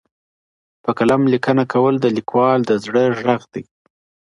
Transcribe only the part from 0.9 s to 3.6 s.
قلم لیکنه کول د لیکوال د زړه ږغ